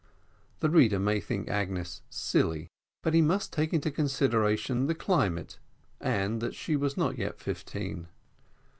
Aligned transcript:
The 0.61 0.69
reader 0.71 0.97
may 0.97 1.19
think 1.19 1.47
Agnes 1.47 2.01
silly, 2.09 2.69
but 3.03 3.13
he 3.13 3.21
must 3.21 3.53
take 3.53 3.71
into 3.71 3.91
consideration 3.91 4.87
the 4.87 4.95
climate, 4.95 5.59
and 5.99 6.41
that 6.41 6.55
she 6.55 6.75
was 6.75 6.97
not 6.97 7.19
yet 7.19 7.37
fifteen. 7.39 8.07